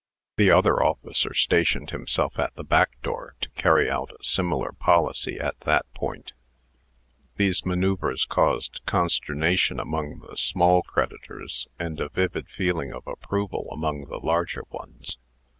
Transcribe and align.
The 0.37 0.49
other 0.49 0.81
officer 0.81 1.31
stationed 1.35 1.91
himself 1.91 2.39
at 2.39 2.55
the 2.55 2.63
back 2.63 2.99
door, 3.03 3.35
to 3.39 3.51
carry 3.51 3.87
out 3.87 4.09
a 4.19 4.23
similar 4.23 4.71
policy 4.71 5.39
at 5.39 5.59
that 5.59 5.85
point. 5.93 6.33
These 7.35 7.67
manoeuvres 7.67 8.25
caused 8.25 8.81
consternation 8.87 9.79
among 9.79 10.25
the 10.27 10.37
small 10.37 10.81
creditors, 10.81 11.67
and 11.77 11.99
a 11.99 12.09
vivid 12.09 12.47
feeling 12.49 12.91
of 12.91 13.05
approval 13.05 13.69
among 13.71 14.05
the 14.07 14.17
larger 14.19 14.63
ones. 14.71 15.19